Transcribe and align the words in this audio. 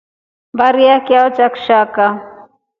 Mbari 0.53 0.83
ya 0.87 0.97
chao 1.07 1.29
cha 1.35 1.47
kshaka. 1.55 2.05